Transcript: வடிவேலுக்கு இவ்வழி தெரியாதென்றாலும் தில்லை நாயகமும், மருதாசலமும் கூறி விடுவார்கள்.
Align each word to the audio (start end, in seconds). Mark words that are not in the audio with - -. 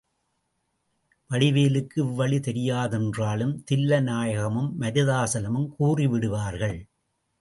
வடிவேலுக்கு 1.29 1.97
இவ்வழி 1.97 2.39
தெரியாதென்றாலும் 2.39 3.53
தில்லை 3.63 3.99
நாயகமும், 4.01 4.71
மருதாசலமும் 4.81 5.69
கூறி 5.77 6.07
விடுவார்கள். 6.07 6.77